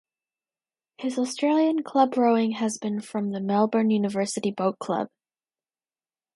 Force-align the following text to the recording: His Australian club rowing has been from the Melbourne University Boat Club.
His 0.97 1.19
Australian 1.19 1.83
club 1.83 2.17
rowing 2.17 2.53
has 2.53 2.79
been 2.79 3.01
from 3.01 3.29
the 3.29 3.39
Melbourne 3.39 3.91
University 3.91 4.49
Boat 4.49 4.79
Club. 4.79 5.09